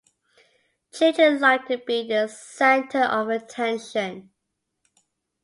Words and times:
Children 0.93 1.39
like 1.41 1.67
to 1.67 1.77
be 1.77 2.07
the 2.07 2.25
centre 2.27 3.03
of 3.03 3.29
attention 3.29 4.31